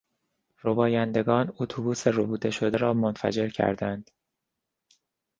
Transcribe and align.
ربایندگان 0.63 1.53
اتوبوس 1.59 2.07
ربوده 2.07 2.51
شده 2.51 2.77
را 2.77 2.93
منفجر 2.93 3.49
کردند. 3.49 4.11